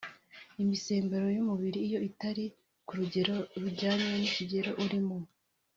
Imisemburo 0.63 1.27
y’umubiri 1.35 1.79
iyo 1.87 1.99
itari 2.09 2.45
ku 2.87 2.91
rugero 2.99 3.35
rujyanye 3.61 4.07
n’ikigero 4.17 4.71
urimo 4.85 5.17